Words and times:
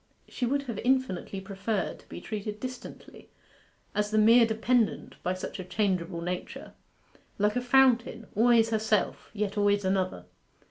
She 0.27 0.47
would 0.47 0.63
have 0.63 0.79
infinitely 0.79 1.41
preferred 1.41 1.99
to 1.99 2.09
be 2.09 2.21
treated 2.21 2.59
distantly, 2.59 3.29
as 3.93 4.09
the 4.09 4.17
mere 4.17 4.47
dependent, 4.47 5.21
by 5.21 5.35
such 5.35 5.59
a 5.59 5.63
changeable 5.63 6.21
nature 6.21 6.73
like 7.37 7.55
a 7.55 7.61
fountain, 7.61 8.25
always 8.33 8.71
herself, 8.71 9.29
yet 9.35 9.59
always 9.59 9.85
another. 9.85 10.25